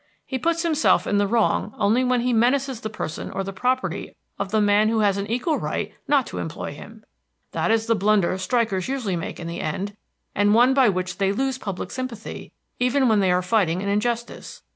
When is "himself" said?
0.63-1.05